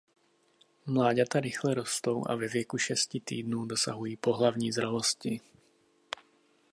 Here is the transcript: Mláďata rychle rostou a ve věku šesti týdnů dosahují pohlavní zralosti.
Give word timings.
Mláďata 0.85 1.39
rychle 1.39 1.73
rostou 1.73 2.23
a 2.27 2.35
ve 2.35 2.47
věku 2.47 2.77
šesti 2.77 3.19
týdnů 3.19 3.65
dosahují 3.65 4.17
pohlavní 4.17 4.71
zralosti. 4.71 5.41